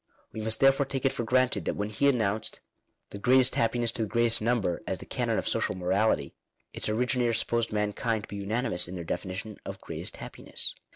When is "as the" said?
4.87-5.05